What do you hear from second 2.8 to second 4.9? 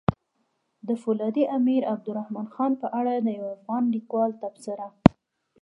په اړه د يو افغان ليکوال تبصره!